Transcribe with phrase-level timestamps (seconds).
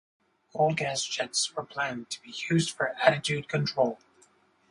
[0.51, 3.99] Cold gas jets were planned to be used for attitude control.